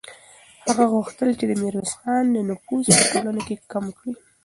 هغه 0.67 0.83
غوښتل 0.93 1.29
چې 1.39 1.45
د 1.47 1.51
میرویس 1.61 1.91
خان 1.99 2.25
نفوذ 2.49 2.85
په 2.97 3.03
ټولنه 3.11 3.41
کې 3.47 3.55
کم 3.71 3.85
کړي. 3.97 4.13